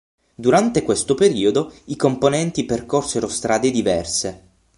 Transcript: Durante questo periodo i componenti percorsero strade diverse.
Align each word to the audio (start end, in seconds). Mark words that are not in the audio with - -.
Durante 0.33 0.81
questo 0.81 1.13
periodo 1.13 1.71
i 1.85 1.95
componenti 1.95 2.65
percorsero 2.65 3.27
strade 3.27 3.69
diverse. 3.69 4.47